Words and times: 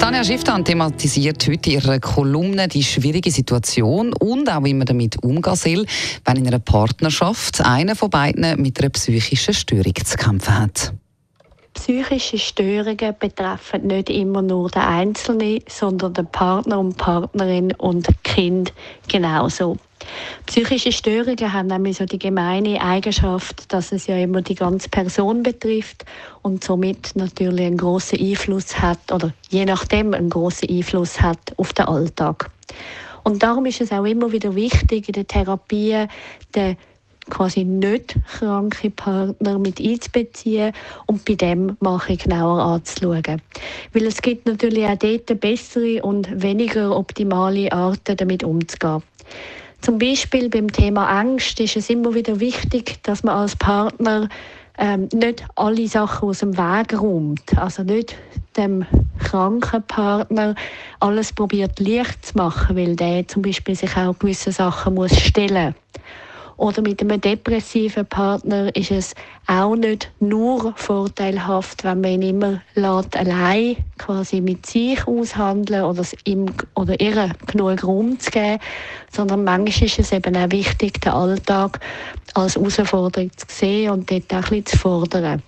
Tanja 0.00 0.24
Schifftan 0.24 0.64
thematisiert 0.64 1.46
heute 1.46 1.68
in 1.68 1.76
ihrer 1.76 2.00
Kolumne 2.00 2.68
die 2.68 2.82
schwierige 2.82 3.30
Situation 3.30 4.14
und 4.14 4.50
auch 4.50 4.64
wie 4.64 4.72
man 4.72 4.86
damit 4.86 5.22
umgehen 5.22 5.54
soll, 5.54 5.84
wenn 6.24 6.36
in 6.36 6.46
einer 6.46 6.58
Partnerschaft 6.58 7.60
einer 7.60 7.94
von 7.94 8.08
beiden 8.08 8.62
mit 8.62 8.80
einer 8.80 8.88
psychischen 8.88 9.52
Störung 9.52 9.94
zu 10.02 10.16
kämpfen 10.16 10.58
hat. 10.58 10.94
Psychische 11.74 12.38
Störungen 12.38 13.14
betreffen 13.18 13.88
nicht 13.88 14.08
immer 14.08 14.40
nur 14.40 14.70
den 14.70 14.82
Einzelnen, 14.82 15.60
sondern 15.68 16.14
den 16.14 16.26
Partner 16.26 16.78
und 16.78 16.96
Partnerin 16.96 17.72
und 17.74 18.08
Kind 18.24 18.72
genauso. 19.06 19.76
Psychische 20.46 20.92
Störungen 20.92 21.52
haben 21.52 21.68
nämlich 21.68 21.98
so 21.98 22.06
die 22.06 22.18
gemeine 22.18 22.80
Eigenschaft, 22.80 23.72
dass 23.72 23.92
es 23.92 24.06
ja 24.06 24.16
immer 24.16 24.42
die 24.42 24.54
ganze 24.54 24.88
Person 24.88 25.42
betrifft 25.42 26.04
und 26.42 26.64
somit 26.64 27.14
natürlich 27.14 27.66
einen 27.66 27.76
großen 27.76 28.18
Einfluss 28.18 28.80
hat 28.80 29.12
oder 29.12 29.32
je 29.50 29.64
nachdem 29.64 30.14
einen 30.14 30.30
großen 30.30 30.68
Einfluss 30.68 31.20
hat 31.20 31.38
auf 31.56 31.72
den 31.72 31.86
Alltag. 31.86 32.50
Und 33.22 33.42
darum 33.42 33.66
ist 33.66 33.80
es 33.80 33.92
auch 33.92 34.04
immer 34.04 34.32
wieder 34.32 34.54
wichtig 34.54 35.08
in 35.08 35.12
der 35.12 35.26
Therapie, 35.26 36.06
den 36.54 36.76
quasi 37.28 37.64
nicht 37.64 38.16
kranke 38.26 38.90
Partner 38.90 39.58
mit 39.58 39.80
einzubeziehen 39.80 40.72
und 41.06 41.24
bei 41.24 41.34
dem 41.34 41.76
mache 41.80 42.14
ich 42.14 42.24
genauer 42.24 42.60
anzuschauen. 42.60 43.42
Weil 43.92 44.06
es 44.06 44.20
gibt 44.20 44.46
natürlich 44.46 44.84
auch 44.86 44.96
dort 44.96 45.40
bessere 45.40 46.02
und 46.02 46.42
weniger 46.42 46.96
optimale 46.96 47.70
Arten, 47.70 48.16
damit 48.16 48.42
umzugehen. 48.42 49.02
Zum 49.80 49.98
Beispiel 49.98 50.48
beim 50.50 50.70
Thema 50.70 51.08
Angst 51.08 51.58
ist 51.60 51.76
es 51.76 51.88
immer 51.88 52.14
wieder 52.14 52.38
wichtig, 52.38 53.02
dass 53.02 53.22
man 53.22 53.36
als 53.36 53.56
Partner 53.56 54.28
ähm, 54.78 55.08
nicht 55.12 55.44
alle 55.56 55.88
Sachen 55.88 56.28
aus 56.28 56.40
dem 56.40 56.56
Weg 56.56 57.00
räumt. 57.00 57.56
Also 57.56 57.82
nicht 57.82 58.16
dem 58.56 58.84
kranken 59.18 59.82
Partner 59.82 60.54
alles 60.98 61.32
probiert 61.32 61.80
leicht 61.80 62.26
zu 62.26 62.36
machen, 62.36 62.76
weil 62.76 62.96
der 62.96 63.26
zum 63.26 63.42
Beispiel 63.42 63.74
sich 63.74 63.96
auch 63.96 64.18
gewisse 64.18 64.52
Sachen 64.52 64.94
muss 64.94 65.18
stellen 65.18 65.74
muss. 65.74 66.04
Oder 66.60 66.82
mit 66.82 67.00
einem 67.00 67.18
depressiven 67.18 68.04
Partner 68.04 68.76
ist 68.76 68.90
es 68.90 69.14
auch 69.46 69.74
nicht 69.76 70.12
nur 70.20 70.74
vorteilhaft, 70.76 71.84
wenn 71.84 72.02
man 72.02 72.20
ihn 72.20 72.36
immer 72.36 72.60
lässt, 72.74 73.16
allein 73.16 73.78
quasi 73.96 74.42
mit 74.42 74.66
sich 74.66 75.06
aushandeln 75.06 75.84
oder 75.84 76.04
ihm 76.24 76.44
oder 76.74 77.00
ihr 77.00 77.30
genug 77.46 77.82
Raum 77.82 78.20
zu 78.20 78.30
geben, 78.30 78.58
sondern 79.10 79.44
manchmal 79.44 79.86
ist 79.86 80.00
es 80.00 80.12
eben 80.12 80.36
auch 80.36 80.50
wichtig, 80.50 81.00
den 81.00 81.12
Alltag 81.12 81.80
als 82.34 82.56
Herausforderung 82.56 83.30
zu 83.34 83.46
sehen 83.48 83.92
und 83.92 84.10
dort 84.10 84.30
auch 84.30 84.36
ein 84.36 84.42
bisschen 84.42 84.66
zu 84.66 84.76
fordern. 84.76 85.42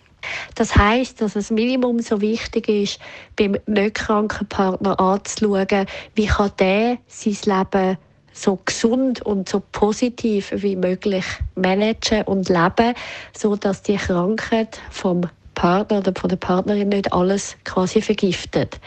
Das 0.55 0.75
heißt, 0.75 1.21
dass 1.21 1.37
es 1.37 1.51
Minimum 1.51 2.01
so 2.01 2.23
wichtig 2.23 2.69
ist, 2.71 2.99
beim 3.37 3.59
nicht 3.67 3.97
kranken 3.97 4.47
Partner 4.47 4.99
anzuschauen, 4.99 5.85
wie 6.15 6.27
kann 6.27 6.53
der 6.59 6.97
sein 7.07 7.37
Leben 7.45 7.99
so 8.33 8.59
gesund 8.65 9.23
und 9.23 9.49
so 9.49 9.63
positiv 9.73 10.53
wie 10.55 10.77
möglich 10.77 11.25
managen 11.55 12.23
und 12.23 12.49
leben, 12.49 12.95
so 13.37 13.57
dass 13.57 13.83
die 13.83 13.97
Krankheit 13.97 14.81
vom 14.91 15.23
Partner 15.55 15.99
oder 15.99 16.13
von 16.19 16.29
der 16.31 16.37
Partnerin 16.37 16.89
nicht 16.89 17.13
alles 17.13 17.57
quasi 17.65 18.01
vergiftet. 18.01 18.81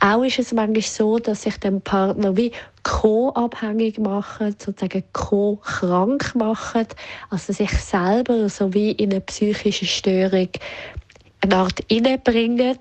Auch 0.00 0.22
ist 0.22 0.38
es 0.38 0.52
manchmal 0.52 0.82
so, 0.82 1.18
dass 1.18 1.42
sich 1.42 1.56
der 1.58 1.70
Partner 1.72 2.36
wie 2.36 2.52
co-abhängig 2.82 3.98
machen, 3.98 4.54
sozusagen 4.58 5.02
co-krank 5.12 6.34
machen, 6.34 6.86
also 7.30 7.52
sich 7.52 7.70
selber 7.70 8.48
so 8.48 8.72
wie 8.74 8.92
in 8.92 9.10
eine 9.10 9.20
psychische 9.22 9.86
Störung 9.86 10.48
eine 11.42 11.56
Art 11.56 11.80
innebringen 11.88 12.76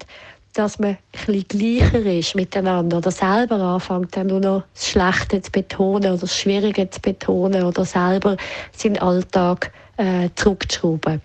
dass 0.59 0.77
man 0.77 0.97
ein 1.29 1.45
gleicher 1.47 2.05
ist 2.05 2.35
miteinander 2.35 2.97
oder 2.97 3.11
selber 3.11 3.55
anfängt, 3.55 4.17
dann 4.17 4.27
nur 4.27 4.41
noch 4.41 4.63
das 4.73 4.89
Schlechte 4.89 5.41
zu 5.41 5.51
betonen 5.51 6.11
oder 6.11 6.17
das 6.17 6.35
Schwierige 6.35 6.89
zu 6.89 6.99
betonen 6.99 7.63
oder 7.63 7.85
selber 7.85 8.35
seinen 8.75 8.97
Alltag 8.97 9.71
äh, 9.95 10.27
zurückzuschrauben. 10.35 11.21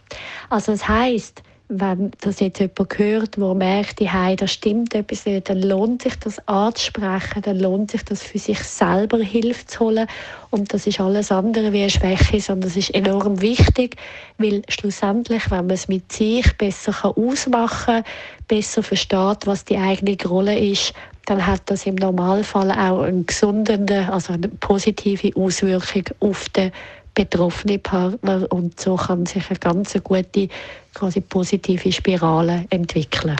Also 0.51 0.71
das 0.71 0.87
heißt, 0.87 1.43
wenn 1.69 2.11
das 2.21 2.41
jetzt 2.41 2.61
jemand 2.61 2.99
hört, 2.99 3.37
der 3.37 3.55
merkt, 3.55 4.01
hey, 4.01 4.37
da 4.37 4.47
stimmt 4.47 4.95
etwas 4.95 5.25
nicht, 5.25 5.49
dann 5.49 5.63
lohnt 5.63 6.03
sich 6.03 6.15
das 6.17 6.47
anzusprechen, 6.47 7.41
dann 7.43 7.59
lohnt 7.59 7.91
sich 7.91 8.05
das 8.05 8.23
für 8.23 8.39
sich 8.39 8.59
selber 8.61 9.19
Hilfe 9.19 9.65
zu 9.67 9.81
holen. 9.81 10.07
Und 10.51 10.75
das 10.75 10.87
ist 10.87 11.01
alles 11.01 11.33
andere 11.33 11.73
wie 11.73 11.81
eine 11.81 11.91
Schwäche, 11.91 12.41
sondern 12.41 12.69
das 12.69 12.77
ist 12.77 12.95
enorm 12.95 13.41
wichtig, 13.41 13.97
weil 14.37 14.63
schlussendlich, 14.69 15.51
wenn 15.51 15.67
man 15.67 15.75
es 15.75 15.89
mit 15.89 16.13
sich 16.13 16.57
besser 16.59 17.17
ausmachen 17.17 18.03
kann, 18.03 18.05
besser 18.47 18.83
versteht, 18.83 19.47
was 19.47 19.65
die 19.65 19.79
eigene 19.79 20.19
Rolle 20.23 20.59
ist, 20.59 20.93
dann 21.25 21.47
hat 21.47 21.63
das 21.67 21.87
im 21.87 21.95
Normalfall 21.95 22.71
auch 22.71 23.03
eine 23.03 23.23
gesunde, 23.23 24.09
also 24.13 24.35
eine 24.35 24.49
positive 24.49 25.35
Auswirkung 25.35 26.05
auf 26.21 26.51
den 26.51 26.73
betroffene 27.15 27.79
Partner 27.79 28.47
und 28.51 28.81
so 28.81 28.97
kann 28.97 29.27
sich 29.27 29.49
eine 29.49 29.59
ganz 29.59 29.97
gute, 30.03 30.49
quasi 30.95 31.21
positive 31.21 31.93
Spirale 31.93 32.67
entwickeln. 32.71 33.37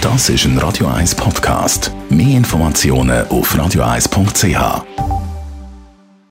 Das 0.00 0.28
ist 0.28 0.44
ein 0.44 0.58
Radio 0.58 0.86
1 0.86 1.14
Podcast. 1.14 1.92
Mehr 2.08 2.36
Informationen 2.36 3.26
auf 3.28 3.54
radio1.ch. 3.54 5.09